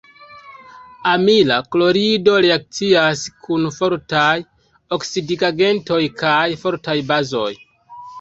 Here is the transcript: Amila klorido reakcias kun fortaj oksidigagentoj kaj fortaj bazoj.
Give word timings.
Amila 1.09 1.57
klorido 1.75 2.33
reakcias 2.45 3.21
kun 3.47 3.67
fortaj 3.75 4.31
oksidigagentoj 4.97 6.01
kaj 6.23 6.41
fortaj 6.63 6.97
bazoj. 7.13 7.51